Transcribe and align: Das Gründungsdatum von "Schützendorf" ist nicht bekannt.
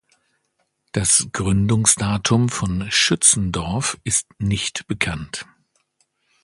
Das 0.93 1.27
Gründungsdatum 1.31 2.49
von 2.49 2.89
"Schützendorf" 2.89 3.99
ist 4.03 4.25
nicht 4.39 4.87
bekannt. 4.87 5.45